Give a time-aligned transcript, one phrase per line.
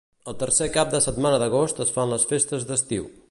[0.31, 3.09] El tercer cap de setmana d'agost es fan les festes d'estiu.